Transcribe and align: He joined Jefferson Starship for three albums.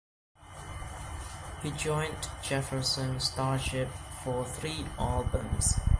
He 1.61 1.69
joined 1.69 2.27
Jefferson 2.41 3.19
Starship 3.19 3.89
for 4.23 4.43
three 4.47 4.83
albums. 4.97 5.79